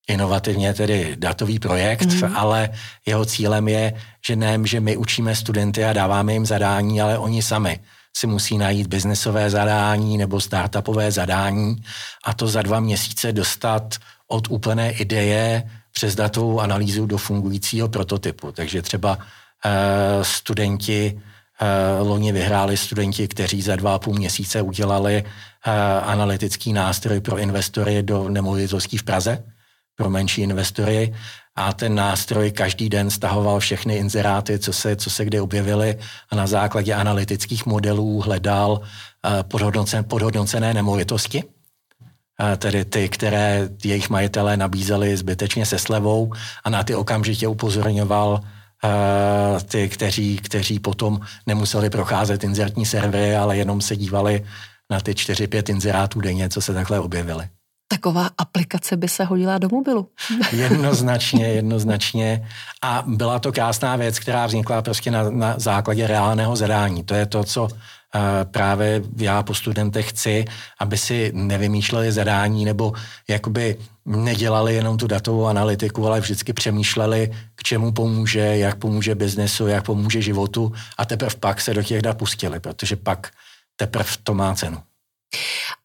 [0.08, 2.36] inovativně tedy datový projekt, mm.
[2.36, 2.70] ale
[3.06, 3.94] jeho cílem je,
[4.26, 7.80] že ne, že my učíme studenty a dáváme jim zadání, ale oni sami
[8.16, 11.82] si musí najít biznesové zadání nebo startupové zadání
[12.24, 13.96] a to za dva měsíce dostat
[14.28, 18.52] od úplné ideje přes datovou analýzu do fungujícího prototypu.
[18.52, 19.22] Takže třeba uh,
[20.22, 21.31] studenti Eh,
[22.00, 25.70] loni vyhráli studenti, kteří za dva a půl měsíce udělali eh,
[26.00, 29.44] analytický nástroj pro investory do nemovitostí v Praze,
[29.96, 31.14] pro menší investory.
[31.56, 35.98] A ten nástroj každý den stahoval všechny inzeráty, co se, co se kde objevily
[36.30, 41.44] a na základě analytických modelů hledal eh, podhodnocené, podhodnocené nemovitosti,
[42.56, 46.32] tedy ty, které jejich majitelé nabízeli zbytečně se slevou
[46.64, 48.40] a na ty okamžitě upozorňoval
[49.68, 54.44] ty, kteří, kteří potom nemuseli procházet inzertní servery, ale jenom se dívali
[54.90, 57.48] na ty 4-5 inzerátů denně, co se takhle objevily.
[57.88, 60.08] Taková aplikace by se hodila do mobilu.
[60.52, 62.48] jednoznačně, jednoznačně.
[62.82, 67.04] A byla to krásná věc, která vznikla prostě na, na základě reálného zadání.
[67.04, 67.68] To je to, co
[68.44, 70.44] právě já po studentech chci,
[70.78, 72.92] aby si nevymýšleli zadání nebo
[73.28, 79.66] jakoby nedělali jenom tu datovou analytiku, ale vždycky přemýšleli, k čemu pomůže, jak pomůže biznesu,
[79.66, 83.30] jak pomůže životu a teprve pak se do těch dat pustili, protože pak
[83.76, 84.78] teprve to má cenu.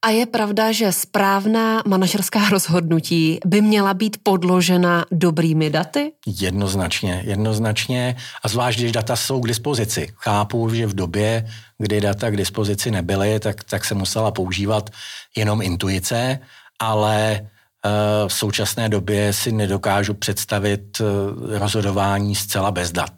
[0.02, 6.12] A je pravda, že správná manažerská rozhodnutí by měla být podložena dobrými daty?
[6.26, 8.16] Jednoznačně, jednoznačně.
[8.44, 10.14] A zvlášť, když data jsou k dispozici.
[10.16, 14.90] Chápu, že v době, kdy data k dispozici nebyly, tak, tak se musela používat
[15.36, 16.40] jenom intuice,
[16.80, 17.90] ale eh,
[18.28, 23.12] v současné době si nedokážu představit eh, rozhodování zcela bez dat.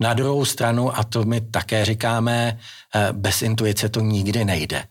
[0.00, 2.58] Na druhou stranu, a to my také říkáme,
[2.94, 4.84] eh, bez intuice to nikdy nejde.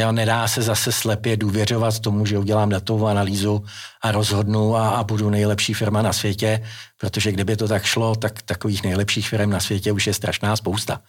[0.00, 3.64] Jo, nedá se zase slepě důvěřovat tomu, že udělám datovou analýzu
[4.02, 6.64] a rozhodnu a, a budu nejlepší firma na světě,
[7.00, 11.00] protože kdyby to tak šlo, tak takových nejlepších firm na světě už je strašná spousta.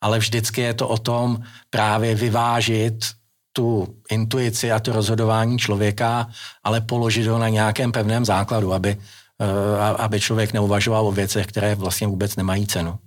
[0.00, 1.38] Ale vždycky je to o tom
[1.70, 3.04] právě vyvážit
[3.52, 6.28] tu intuici a to rozhodování člověka,
[6.64, 8.98] ale položit ho na nějakém pevném základu, aby,
[9.40, 12.98] eh, aby člověk neuvažoval o věcech, které vlastně vůbec nemají cenu.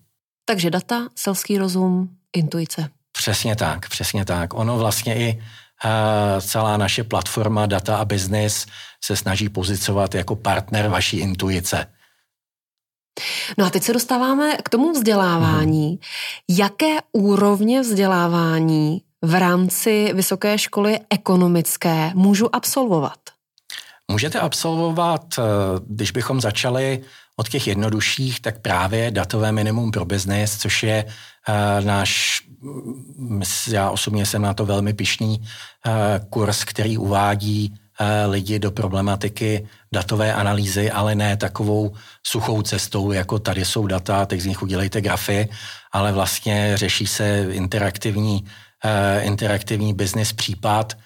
[0.45, 2.89] Takže data, selský rozum, intuice.
[3.17, 4.53] Přesně tak, přesně tak.
[4.53, 8.65] Ono vlastně i uh, celá naše platforma Data a Business
[9.03, 11.85] se snaží pozicovat jako partner vaší intuice.
[13.57, 15.87] No a teď se dostáváme k tomu vzdělávání.
[15.87, 15.97] Hmm.
[16.49, 23.19] Jaké úrovně vzdělávání v rámci vysoké školy ekonomické můžu absolvovat?
[24.11, 25.41] Můžete absolvovat, eh,
[25.87, 27.03] když bychom začali
[27.35, 31.05] od těch jednodušších, tak právě datové minimum pro biznis, což je
[31.83, 32.41] náš,
[33.67, 35.93] já osobně jsem na to velmi pišný, uh,
[36.29, 41.93] kurz, který uvádí uh, lidi do problematiky datové analýzy, ale ne takovou
[42.27, 45.49] suchou cestou, jako tady jsou data, teď z nich udělejte grafy,
[45.91, 48.45] ale vlastně řeší se interaktivní,
[49.21, 50.97] interaktivní business případ,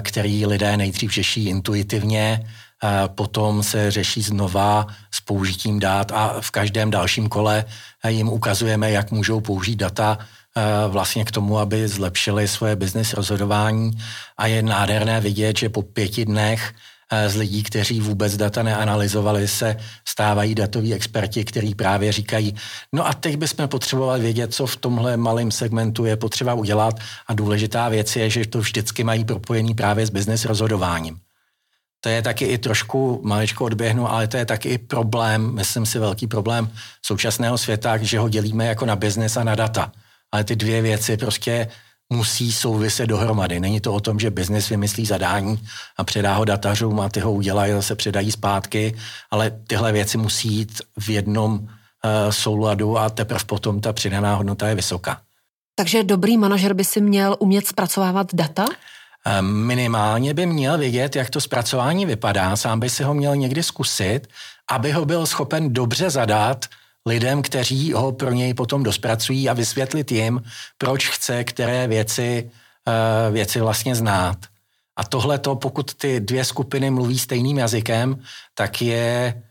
[0.00, 2.46] který lidé nejdřív řeší intuitivně,
[3.06, 7.64] potom se řeší znova s použitím dát a v každém dalším kole
[8.08, 13.90] jim ukazujeme, jak můžou použít data eh, vlastně k tomu, aby zlepšili svoje business rozhodování.
[14.36, 16.74] A je nádherné vidět, že po pěti dnech
[17.10, 19.76] eh, z lidí, kteří vůbec data neanalyzovali, se
[20.08, 22.54] stávají datoví experti, kteří právě říkají,
[22.92, 27.00] no a teď bychom potřebovali vědět, co v tomhle malém segmentu je potřeba udělat.
[27.26, 31.25] A důležitá věc je, že to vždycky mají propojený právě s business rozhodováním
[32.06, 35.98] to je taky i trošku maličko odběhnu, ale to je taky i problém, myslím si
[35.98, 36.70] velký problém
[37.02, 39.92] současného světa, že ho dělíme jako na biznes a na data.
[40.32, 41.68] Ale ty dvě věci prostě
[42.12, 43.60] musí souviset dohromady.
[43.60, 45.58] Není to o tom, že biznis vymyslí zadání
[45.96, 48.94] a předá ho datařům a ty ho udělají a zase předají zpátky,
[49.30, 51.68] ale tyhle věci musí jít v jednom uh,
[52.30, 55.20] souladu a teprve potom ta přidaná hodnota je vysoká.
[55.74, 58.64] Takže dobrý manažer by si měl umět zpracovávat data?
[59.26, 63.62] Ehm, minimálně by měl vědět, jak to zpracování vypadá, sám by si ho měl někdy
[63.62, 64.20] zkusit,
[64.70, 66.66] aby ho byl schopen dobře zadat
[67.06, 70.42] lidem, kteří ho pro něj potom dospracují a vysvětlit jim,
[70.78, 72.50] proč chce které věci,
[72.88, 74.36] eh, věci vlastně znát.
[74.96, 78.22] A tohle to, pokud ty dvě skupiny mluví stejným jazykem,
[78.54, 79.42] tak je,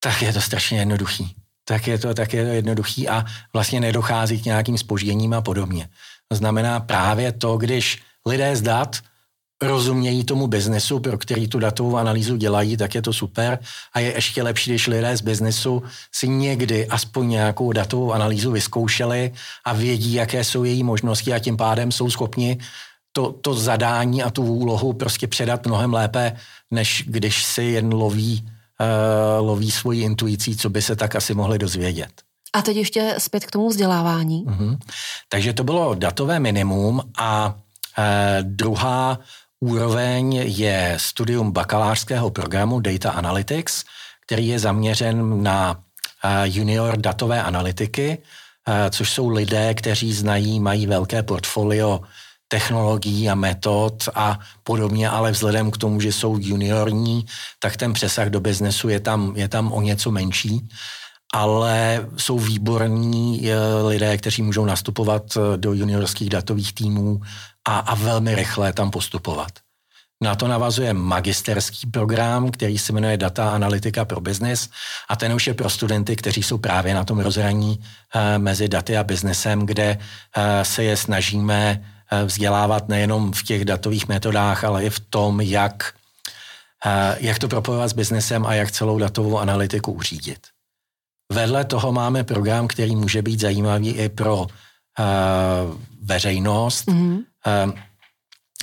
[0.00, 1.36] tak je to strašně jednoduchý.
[1.64, 5.88] Tak je to, tak je to jednoduchý a vlastně nedochází k nějakým spožděním a podobně.
[6.28, 8.96] To znamená právě to, když lidé z dat
[9.62, 13.58] rozumějí tomu biznesu, pro který tu datovou analýzu dělají, tak je to super.
[13.92, 19.32] A je ještě lepší, když lidé z biznesu si někdy aspoň nějakou datovou analýzu vyzkoušeli
[19.64, 22.58] a vědí, jaké jsou její možnosti a tím pádem jsou schopni
[23.12, 26.36] to, to zadání a tu úlohu prostě předat mnohem lépe,
[26.70, 28.48] než když si jen loví,
[28.80, 32.10] uh, loví svoji intuicí, co by se tak asi mohli dozvědět.
[32.52, 34.44] A teď ještě zpět k tomu vzdělávání.
[34.44, 34.78] Uh-huh.
[35.28, 37.54] Takže to bylo datové minimum a
[37.98, 39.18] Eh, druhá
[39.60, 43.84] úroveň je studium bakalářského programu Data Analytics,
[44.26, 45.80] který je zaměřen na
[46.24, 48.18] eh, junior datové analytiky,
[48.68, 52.00] eh, což jsou lidé, kteří znají, mají velké portfolio
[52.48, 57.26] technologií a metod a podobně, ale vzhledem k tomu, že jsou juniorní,
[57.58, 60.68] tak ten přesah do biznesu je tam, je tam o něco menší
[61.36, 63.50] ale jsou výborní
[63.86, 67.20] lidé, kteří můžou nastupovat do juniorských datových týmů
[67.68, 69.52] a, a velmi rychle tam postupovat.
[70.20, 74.68] Na to navazuje magisterský program, který se jmenuje Data Analytika pro business
[75.08, 77.80] a ten už je pro studenty, kteří jsou právě na tom rozhraní
[78.14, 79.98] e, mezi daty a biznesem, kde
[80.62, 81.84] se je snažíme
[82.24, 85.92] vzdělávat nejenom v těch datových metodách, ale i v tom, jak,
[87.20, 90.55] jak to propojovat s biznesem a jak celou datovou analytiku uřídit.
[91.32, 94.46] Vedle toho máme program, který může být zajímavý i pro
[96.02, 96.86] veřejnost.
[96.86, 97.24] Mm-hmm.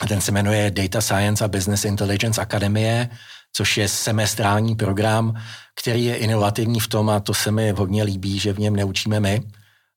[0.07, 3.09] Ten se jmenuje Data Science a Business Intelligence Akademie,
[3.53, 5.41] což je semestrální program,
[5.81, 9.19] který je inovativní v tom, a to se mi hodně líbí, že v něm neučíme
[9.19, 9.41] my,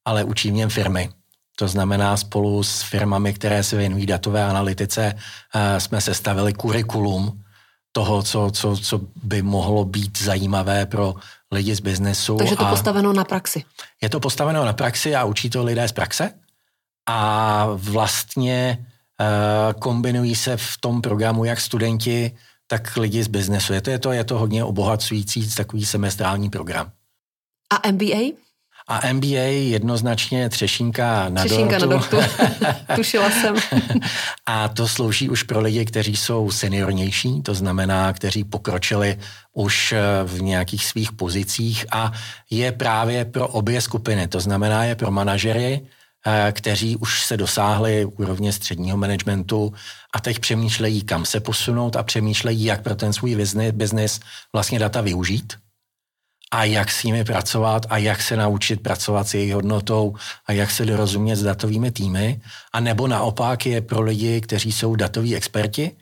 [0.04, 1.10] ale učí v něm firmy.
[1.58, 5.14] To znamená, spolu s firmami, které se věnují datové analytice,
[5.54, 7.42] eh, jsme sestavili kurikulum
[7.92, 11.14] toho, co, co, co by mohlo být zajímavé pro
[11.52, 12.36] lidi z biznesu.
[12.36, 13.64] Takže to a postaveno na praxi.
[14.02, 16.32] Je to postaveno na praxi a učí to lidé z praxe.
[17.08, 18.78] A vlastně
[19.20, 23.72] uh, kombinují se v tom programu jak studenti, tak lidi z biznesu.
[23.72, 26.90] Je to, je to, je to hodně obohacující takový semestrální program.
[27.70, 28.45] A MBA?
[28.88, 32.16] A MBA jednoznačně třešínka na třešínka dortu.
[32.16, 32.46] na dortu.
[32.94, 33.56] Tušila jsem.
[34.46, 39.18] a to slouží už pro lidi, kteří jsou seniornější, to znamená, kteří pokročili
[39.52, 42.12] už eh, v nějakých svých pozicích a
[42.50, 45.80] je právě pro obě skupiny, to znamená je pro manažery,
[46.26, 49.72] eh, kteří už se dosáhli úrovně středního managementu
[50.14, 54.20] a teď přemýšlejí, kam se posunout a přemýšlejí, jak pro ten svůj business
[54.52, 55.52] vlastně data využít
[56.50, 60.14] a jak s nimi pracovat a jak se naučit pracovat s jejich hodnotou
[60.46, 62.40] a jak se dorozumět s datovými týmy.
[62.72, 65.96] A nebo naopak je pro lidi, kteří jsou datoví experti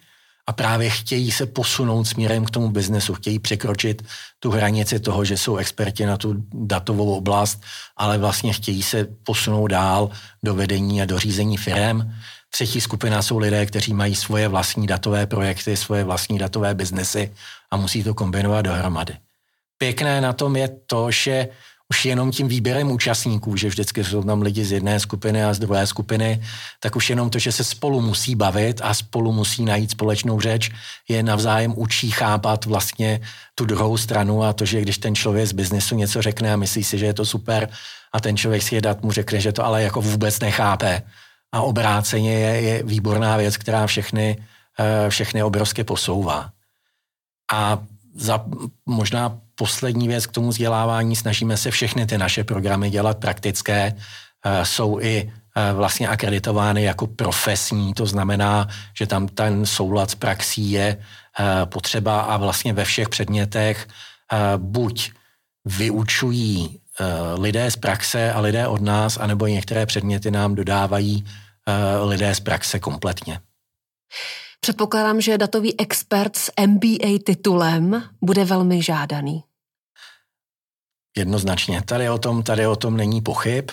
[0.47, 4.05] a právě chtějí se posunout směrem k tomu biznesu, chtějí překročit
[4.39, 7.63] tu hranici toho, že jsou experti na tu datovou oblast,
[7.97, 10.11] ale vlastně chtějí se posunout dál
[10.43, 12.13] do vedení a do řízení firm.
[12.51, 17.33] Třetí skupina jsou lidé, kteří mají svoje vlastní datové projekty, svoje vlastní datové biznesy
[17.71, 19.24] a musí to kombinovat dohromady
[19.85, 21.49] pěkné na tom je to, že
[21.91, 25.59] už jenom tím výběrem účastníků, že vždycky jsou tam lidi z jedné skupiny a z
[25.59, 26.41] druhé skupiny,
[26.81, 30.73] tak už jenom to, že se spolu musí bavit a spolu musí najít společnou řeč,
[31.09, 33.21] je navzájem učí chápat vlastně
[33.55, 36.85] tu druhou stranu a to, že když ten člověk z biznesu něco řekne a myslí
[36.85, 37.69] si, že je to super
[38.13, 41.03] a ten člověk si je dat mu řekne, že to ale jako vůbec nechápe.
[41.53, 44.41] A obráceně je, je výborná věc, která všechny,
[44.81, 46.51] eh, všechny obrovsky posouvá.
[47.53, 47.85] A
[48.15, 48.45] za
[48.87, 53.95] možná poslední věc k tomu vzdělávání, snažíme se všechny ty naše programy dělat praktické,
[54.45, 60.15] eh, jsou i eh, vlastně akreditovány jako profesní, to znamená, že tam ten soulad s
[60.15, 63.89] praxí je eh, potřeba a vlastně ve všech předmětech
[64.57, 65.13] buď
[65.65, 66.81] vyučují
[67.39, 71.25] lidé z praxe a lidé od nás, anebo některé předměty nám dodávají
[72.03, 73.41] lidé z praxe kompletně.
[74.65, 79.45] Předpokládám, že datový expert s MBA titulem bude velmi žádaný.
[81.17, 81.83] Jednoznačně.
[81.83, 83.71] Tady o tom, tady o tom není pochyb.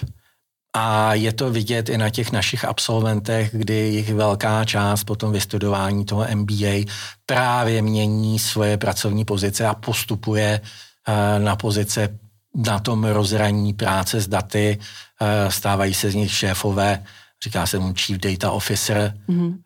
[0.75, 5.31] A je to vidět i na těch našich absolventech, kdy jich velká část po tom
[5.31, 6.91] vystudování toho MBA
[7.25, 10.61] právě mění svoje pracovní pozice a postupuje
[11.07, 12.19] eh, na pozice
[12.55, 14.79] na tom rozhraní práce s daty,
[15.21, 17.03] eh, stávají se z nich šéfové
[17.43, 19.57] říká se mu Chief Data Officer mm-hmm.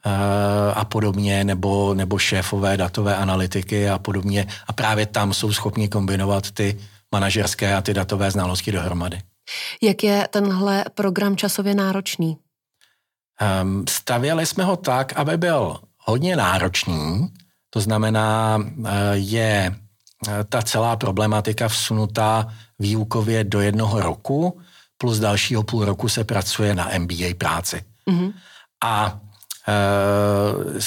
[0.73, 4.47] a podobně, nebo, nebo šéfové datové analytiky a podobně.
[4.67, 6.79] A právě tam jsou schopni kombinovat ty
[7.11, 9.21] manažerské a ty datové znalosti dohromady.
[9.81, 12.37] Jak je tenhle program časově náročný?
[13.61, 17.27] Um, stavěli jsme ho tak, aby byl hodně náročný,
[17.69, 19.75] to znamená, uh, je
[20.27, 22.47] uh, ta celá problematika vsunutá
[22.79, 24.61] výukově do jednoho roku,
[24.97, 27.83] plus dalšího půl roku se pracuje na MBA práci.
[28.09, 28.33] Mm-hmm.
[28.83, 29.19] A
[29.67, 29.73] e,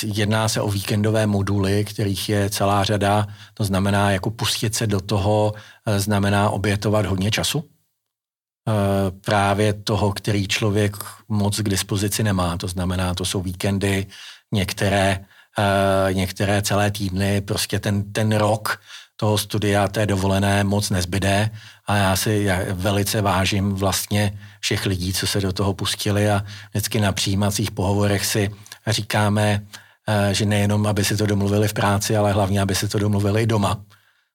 [0.06, 5.00] jedná se o víkendové moduly, kterých je celá řada, to znamená, jako pustit se do
[5.00, 5.54] toho,
[5.86, 7.64] e, znamená obětovat hodně času.
[7.64, 10.96] E, právě toho, který člověk
[11.28, 14.06] moc k dispozici nemá, to znamená, to jsou víkendy,
[14.52, 15.24] některé,
[15.58, 18.80] e, některé celé týdny, prostě ten, ten rok
[19.20, 21.50] toho studia, té dovolené moc nezbyde
[21.86, 26.44] a já si já velice vážím vlastně všech lidí, co se do toho pustili a
[26.70, 28.50] vždycky na přijímacích pohovorech si
[28.86, 29.66] říkáme,
[30.08, 33.42] eh, že nejenom, aby si to domluvili v práci, ale hlavně, aby si to domluvili
[33.42, 33.82] i doma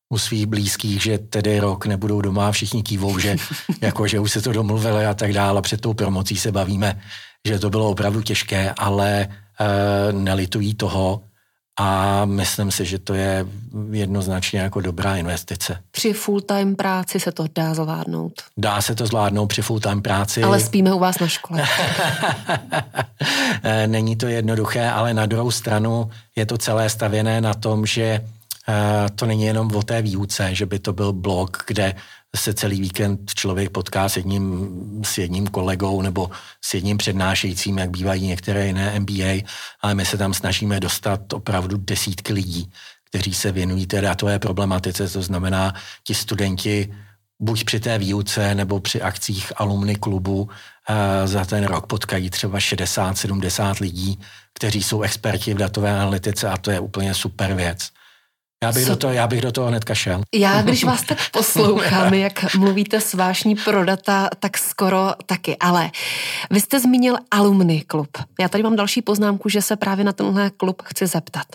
[0.10, 3.36] u svých blízkých, že tedy rok nebudou doma a všichni kývou, že,
[3.82, 5.62] jako, že už se to domluvili a tak dále.
[5.62, 7.00] Před tou promocí se bavíme,
[7.48, 9.28] že to bylo opravdu těžké, ale e,
[10.12, 11.24] nelitují toho,
[11.80, 13.46] a myslím si, že to je
[13.92, 15.78] jednoznačně jako dobrá investice.
[15.92, 18.34] Při full-time práci se to dá zvládnout?
[18.58, 20.44] Dá se to zvládnout při full-time práci.
[20.44, 21.64] Ale spíme u vás na škole.
[23.88, 28.22] Není to jednoduché, ale na druhou stranu je to celé stavěné na tom, že
[29.16, 31.96] to není jenom o té výuce, že by to byl blog, kde
[32.36, 34.70] se celý víkend člověk potká s jedním,
[35.06, 36.30] s jedním kolegou nebo
[36.62, 39.46] s jedním přednášejícím, jak bývají některé jiné MBA,
[39.82, 42.72] ale my se tam snažíme dostat opravdu desítky lidí,
[43.04, 45.74] kteří se věnují té datové problematice, to znamená,
[46.04, 46.94] ti studenti
[47.40, 50.50] buď při té výuce nebo při akcích alumny klubu
[50.90, 54.20] eh, za ten rok potkají třeba 60-70 lidí,
[54.54, 57.90] kteří jsou experti v datové analytice a to je úplně super věc.
[58.64, 60.24] Já bych, do toho, já bych do toho hnedka šel.
[60.34, 65.58] Já, když vás tak poslouchám, jak mluvíte s vášní pro data, tak skoro taky.
[65.58, 65.92] Ale
[66.52, 68.18] vy jste zmínil alumny klub.
[68.40, 71.46] Já tady mám další poznámku, že se právě na tenhle klub chci zeptat.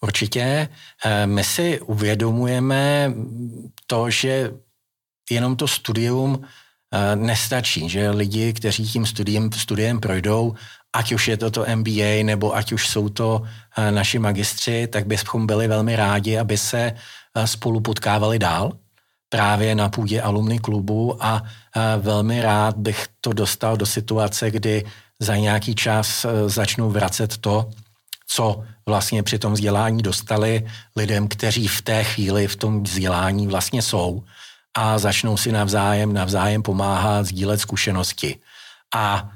[0.00, 0.68] Určitě.
[1.04, 3.12] Eh, my si uvědomujeme
[3.86, 4.52] to, že
[5.30, 6.42] jenom to studium
[6.94, 10.54] eh, nestačí, že lidi, kteří tím studiem, studiem projdou,
[10.92, 15.06] ať už je to to MBA, nebo ať už jsou to eh, naši magistři, tak
[15.06, 16.92] bychom byli velmi rádi, aby se
[17.44, 18.72] spolu potkávali dál
[19.28, 21.42] právě na půdě alumny klubu a
[21.98, 24.84] velmi rád bych to dostal do situace, kdy
[25.20, 27.70] za nějaký čas začnou vracet to,
[28.26, 30.66] co vlastně při tom vzdělání dostali
[30.96, 34.22] lidem, kteří v té chvíli v tom vzdělání vlastně jsou
[34.74, 38.38] a začnou si navzájem, navzájem pomáhat, sdílet zkušenosti.
[38.94, 39.30] A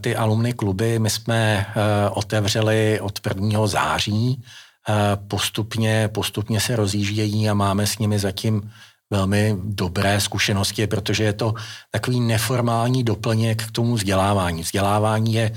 [0.00, 3.66] ty alumny kluby my jsme e, otevřeli od 1.
[3.66, 8.70] září, e, postupně, postupně se rozjíždějí a máme s nimi zatím
[9.10, 11.54] velmi dobré zkušenosti, protože je to
[11.90, 14.62] takový neformální doplněk k tomu vzdělávání.
[14.62, 15.52] Vzdělávání je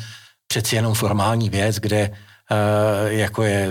[0.47, 2.11] přeci jenom formální věc, kde
[2.51, 3.70] Eh, jako je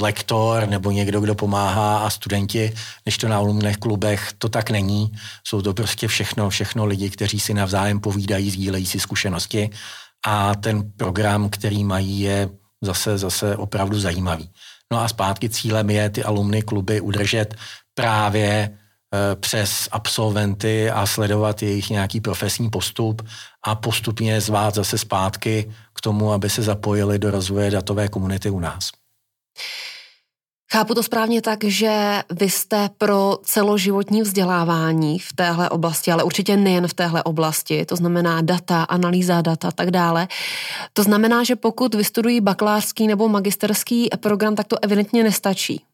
[0.00, 2.72] lektor nebo někdo, kdo pomáhá a studenti,
[3.06, 5.12] než to na alumnech klubech, to tak není.
[5.44, 9.70] Jsou to prostě všechno, všechno lidi, kteří si navzájem povídají, sdílejí si zkušenosti
[10.26, 12.48] a ten program, který mají, je
[12.82, 14.50] zase, zase opravdu zajímavý.
[14.92, 17.54] No a zpátky cílem je ty alumny kluby udržet
[17.94, 18.70] právě
[19.14, 23.22] eh, přes absolventy a sledovat jejich nějaký profesní postup
[23.62, 25.72] a postupně zvát zase zpátky
[26.02, 28.90] tomu, aby se zapojili do rozvoje datové komunity u nás.
[30.72, 36.56] Chápu to správně tak, že vy jste pro celoživotní vzdělávání v téhle oblasti, ale určitě
[36.56, 40.28] nejen v téhle oblasti, to znamená data, analýza data a tak dále.
[40.92, 45.84] To znamená, že pokud vystudují bakalářský nebo magisterský program, tak to evidentně nestačí.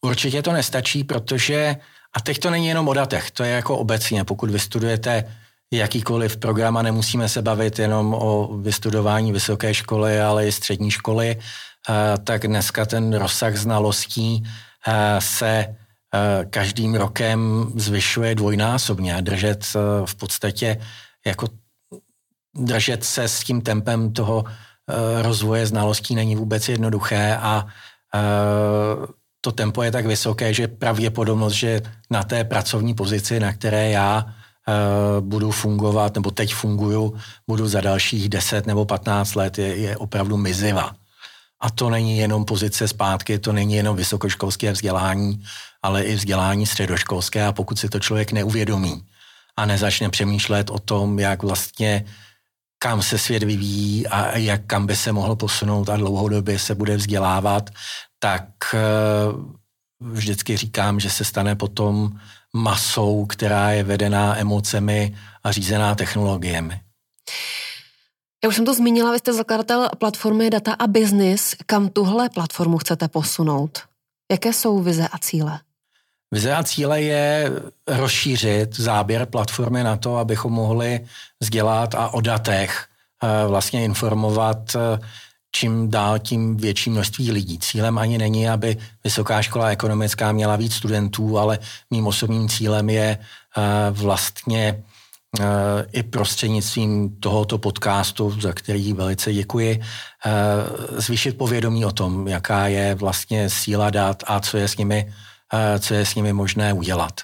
[0.00, 1.76] Určitě to nestačí, protože,
[2.16, 5.24] a teď to není jenom o datech, to je jako obecně, pokud vystudujete
[5.72, 11.36] jakýkoliv program a nemusíme se bavit jenom o vystudování vysoké školy, ale i střední školy,
[12.24, 14.42] tak dneska ten rozsah znalostí
[14.86, 19.64] eh, se eh, každým rokem zvyšuje dvojnásobně a držet
[20.04, 20.80] v podstatě
[21.26, 21.48] jako
[22.56, 24.44] držet se s tím tempem toho
[25.22, 27.66] rozvoje znalostí není vůbec jednoduché a
[29.40, 34.24] to tempo je tak vysoké, že pravděpodobnost, že na té pracovní pozici, na které já
[34.68, 37.16] Eh, budu fungovat, nebo teď funguju,
[37.46, 40.92] budu za dalších 10 nebo 15 let, je, je opravdu mizivá.
[41.60, 45.42] A to není jenom pozice zpátky, to není jenom vysokoškolské vzdělání,
[45.82, 49.02] ale i vzdělání středoškolské a pokud si to člověk neuvědomí
[49.56, 52.04] a nezačne přemýšlet o tom, jak vlastně
[52.78, 56.96] kam se svět vyvíjí a jak kam by se mohl posunout a dlouhodobě se bude
[56.96, 57.70] vzdělávat,
[58.18, 58.44] tak
[58.74, 58.78] eh,
[60.00, 62.20] vždycky říkám, že se stane potom
[62.52, 66.80] masou, která je vedená emocemi a řízená technologiemi.
[68.44, 71.54] Já už jsem to zmínila, vy jste zakladatel platformy Data a Business.
[71.66, 73.78] Kam tuhle platformu chcete posunout?
[74.30, 75.60] Jaké jsou vize a cíle?
[76.30, 77.52] Vize a cíle je
[77.86, 81.06] rozšířit záběr platformy na to, abychom mohli
[81.42, 82.86] sdělat a o datech
[83.22, 84.98] eh, vlastně informovat eh,
[85.52, 87.58] čím dál tím větší množství lidí.
[87.58, 91.58] Cílem ani není, aby Vysoká škola ekonomická měla víc studentů, ale
[91.90, 93.64] mým osobním cílem je uh,
[93.98, 94.82] vlastně
[95.92, 102.94] i prostřednictvím tohoto podcastu, za který velice děkuji, uh, zvýšit povědomí o tom, jaká je
[102.94, 105.12] vlastně síla dat a co je s nimi,
[105.78, 107.20] co je s nimi možné udělat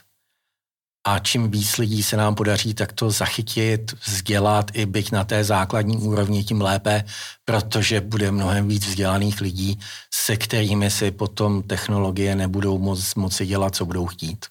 [1.07, 5.97] a čím víc lidí se nám podaří takto zachytit, vzdělat i byť na té základní
[5.97, 7.05] úrovni, tím lépe,
[7.45, 9.79] protože bude mnohem víc vzdělaných lidí,
[10.15, 14.47] se kterými si potom technologie nebudou moc, moci dělat, co budou chtít.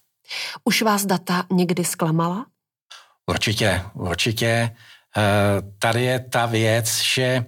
[0.63, 2.45] Už vás data někdy zklamala?
[3.25, 4.47] Určitě, určitě.
[5.17, 5.21] Eh,
[5.79, 7.45] tady je ta věc, že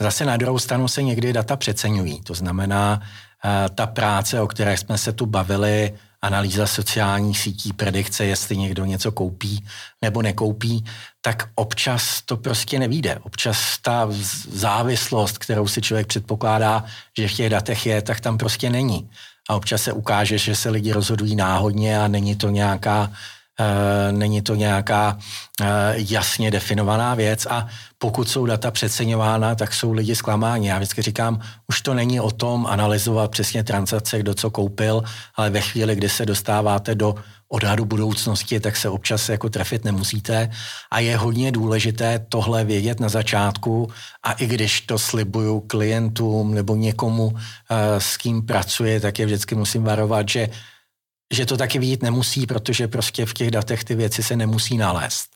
[0.00, 2.22] zase na druhou stranu se někdy data přeceňují.
[2.22, 3.00] To znamená,
[3.44, 8.84] eh, ta práce, o které jsme se tu bavili, analýza sociálních sítí, predikce, jestli někdo
[8.84, 9.64] něco koupí
[10.02, 10.84] nebo nekoupí,
[11.20, 13.18] tak občas to prostě nevíde.
[13.22, 14.08] Občas ta
[14.50, 16.84] závislost, kterou si člověk předpokládá,
[17.18, 19.10] že v těch datech je, tak tam prostě není.
[19.48, 23.12] A občas se ukáže, že se lidi rozhodují náhodně a není to nějaká
[24.12, 25.18] není to nějaká
[25.60, 27.66] eh, jasně definovaná věc a
[27.98, 30.68] pokud jsou data přeceňována, tak jsou lidi zklamáni.
[30.68, 35.02] Já vždycky říkám, už to není o tom analyzovat přesně transakce, kdo co koupil,
[35.34, 37.14] ale ve chvíli, kdy se dostáváte do
[37.48, 40.50] odhadu budoucnosti, tak se občas jako trefit nemusíte
[40.90, 43.90] a je hodně důležité tohle vědět na začátku
[44.22, 49.54] a i když to slibuju klientům nebo někomu, eh, s kým pracuje, tak je vždycky
[49.54, 50.48] musím varovat, že,
[51.32, 55.28] že to taky vidět nemusí, protože prostě v těch datech ty věci se nemusí nalézt.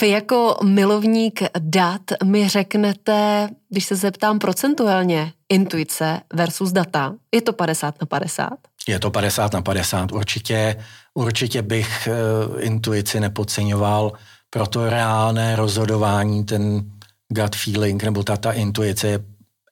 [0.00, 7.52] Vy jako milovník dat mi řeknete, když se zeptám procentuálně, intuice versus data, je to
[7.52, 8.50] 50 na 50?
[8.88, 10.12] Je to 50 na 50.
[10.12, 10.76] Určitě,
[11.14, 14.12] určitě bych uh, intuici nepodceňoval,
[14.50, 16.82] proto reálné rozhodování, ten
[17.28, 19.18] gut feeling nebo ta, ta intuice je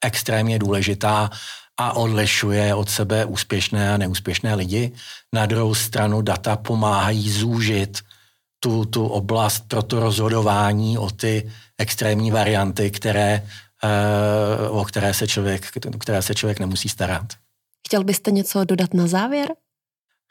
[0.04, 1.30] extrémně důležitá
[1.80, 4.92] a odlišuje od sebe úspěšné a neúspěšné lidi.
[5.32, 7.98] Na druhou stranu data pomáhají zúžit
[8.60, 13.48] tu, tu oblast pro to rozhodování o ty extrémní varianty, které,
[14.68, 17.26] uh, o které se, člověk, které se člověk nemusí starat.
[17.86, 19.48] Chtěl byste něco dodat na závěr?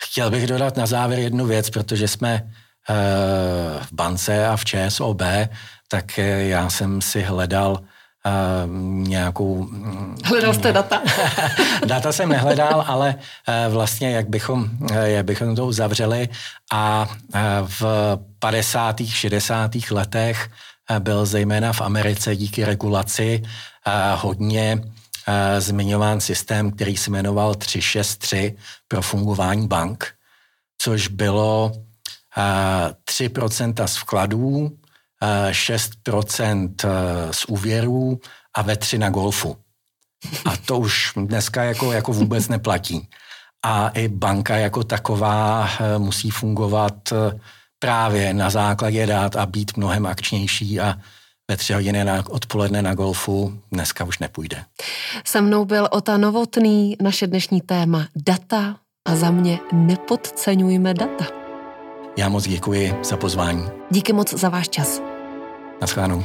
[0.04, 2.96] Chtěl bych dodat na závěr jednu věc, protože jsme uh,
[3.84, 5.22] v bance a v ČSOB,
[5.88, 7.82] tak já jsem si hledal
[8.84, 9.64] nějakou...
[9.64, 11.02] Mm, hledal jste data?
[11.86, 16.30] data jsem nehledal, ale uh, vlastně jak bychom, uh, jak bychom to uzavřeli
[16.74, 17.10] a
[17.66, 17.84] v
[18.40, 19.02] 50.
[19.06, 19.72] 60.
[19.92, 20.50] letech
[21.00, 23.44] byl zejména v Americe díky regulaci
[24.16, 24.82] hodně
[25.60, 28.56] zmiňován systém, který se jmenoval 363
[28.88, 30.08] pro fungování bank,
[30.78, 31.72] což bylo
[33.10, 34.79] 3% z vkladů,
[35.22, 36.76] 6%
[37.32, 38.20] z úvěrů
[38.54, 39.58] a ve 3 na golfu.
[40.46, 43.08] A to už dneska jako, jako vůbec neplatí.
[43.66, 47.40] A i banka jako taková eh, musí fungovat eh,
[47.80, 50.96] právě na základě dát a být mnohem akčnější a
[51.50, 54.66] ve tři hodiny na odpoledne na golfu dneska už nepůjde.
[55.26, 58.76] Se mnou byl Ota Novotný, naše dnešní téma data
[59.08, 61.26] a za mě nepodceňujme data.
[62.18, 63.66] Já moc děkuji za pozvání.
[63.92, 65.09] Díky moc za váš čas.
[65.82, 66.24] Naschledanou.